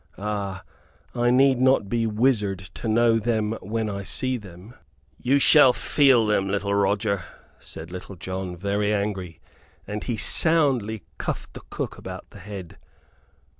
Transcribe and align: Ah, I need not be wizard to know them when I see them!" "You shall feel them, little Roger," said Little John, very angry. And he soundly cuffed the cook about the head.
Ah, 0.17 0.63
I 1.13 1.29
need 1.29 1.61
not 1.61 1.87
be 1.87 2.07
wizard 2.07 2.57
to 2.73 2.87
know 2.87 3.19
them 3.19 3.51
when 3.61 3.87
I 3.87 4.03
see 4.03 4.35
them!" 4.35 4.73
"You 5.19 5.37
shall 5.37 5.73
feel 5.73 6.25
them, 6.25 6.47
little 6.49 6.73
Roger," 6.73 7.23
said 7.59 7.91
Little 7.91 8.15
John, 8.15 8.57
very 8.57 8.91
angry. 8.91 9.39
And 9.85 10.03
he 10.03 10.17
soundly 10.17 11.03
cuffed 11.19 11.53
the 11.53 11.61
cook 11.69 11.99
about 11.99 12.31
the 12.31 12.39
head. 12.39 12.79